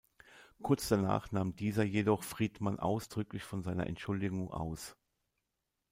[0.63, 4.95] Kurz danach nahm dieser jedoch Friedman ausdrücklich von seiner Entschuldigung aus.